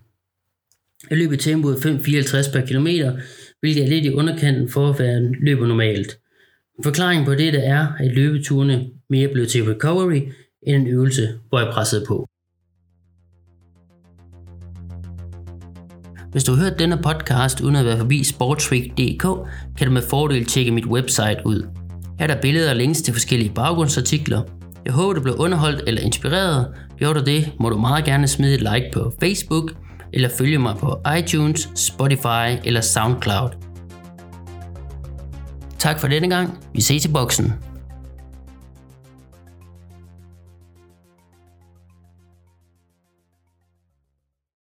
Jeg 1.09 1.17
løb 1.17 1.31
i 1.31 1.38
tempoet 1.38 1.85
5,54 1.85 2.53
per 2.53 2.65
kilometer, 2.65 3.17
hvilket 3.59 3.83
er 3.83 3.88
lidt 3.88 4.05
i 4.05 4.13
underkanten 4.13 4.69
for 4.69 4.89
at 4.89 5.00
være 5.00 5.31
løber 5.41 5.67
normalt. 5.67 6.19
Forklaringen 6.83 7.25
på 7.25 7.35
dette 7.35 7.59
er, 7.59 7.88
at 8.00 8.12
løbeturene 8.12 8.85
mere 9.09 9.27
blev 9.27 9.47
til 9.47 9.63
recovery 9.63 10.21
end 10.67 10.81
en 10.81 10.88
øvelse, 10.88 11.29
hvor 11.50 11.59
jeg 11.59 11.74
pressede 11.74 12.05
på. 12.07 12.27
Hvis 16.31 16.43
du 16.43 16.51
har 16.51 16.63
hørt 16.63 16.79
denne 16.79 16.97
podcast 16.97 17.62
uden 17.62 17.75
at 17.75 17.85
være 17.85 17.97
forbi 17.97 18.24
sportsweek.dk, 18.24 19.47
kan 19.77 19.88
du 19.88 19.93
med 19.93 20.01
fordel 20.09 20.45
tjekke 20.45 20.71
mit 20.71 20.85
website 20.85 21.41
ud. 21.45 21.67
Her 22.19 22.27
er 22.27 22.33
der 22.33 22.41
billeder 22.41 22.69
og 22.69 22.75
links 22.75 23.01
til 23.01 23.13
forskellige 23.13 23.51
baggrundsartikler. 23.55 24.41
Jeg 24.85 24.93
håber, 24.93 25.13
du 25.13 25.21
blev 25.21 25.35
underholdt 25.38 25.83
eller 25.88 26.01
inspireret. 26.01 26.67
Gjorde 26.97 27.19
du 27.19 27.25
det, 27.25 27.51
må 27.59 27.69
du 27.69 27.77
meget 27.77 28.05
gerne 28.05 28.27
smide 28.27 28.53
et 28.53 28.62
like 28.62 28.89
på 28.93 29.13
Facebook, 29.19 29.71
eller 30.15 30.29
følge 30.38 30.57
mig 30.57 30.75
på 30.77 31.00
iTunes, 31.17 31.69
Spotify 31.75 32.57
eller 32.63 32.81
SoundCloud. 32.81 33.50
Tak 35.79 36.00
for 36.00 36.07
denne 36.07 36.29
gang. 36.29 36.57
Vi 36.74 36.81
ses 36.81 37.05
i 37.05 37.12
boksen. 37.12 37.53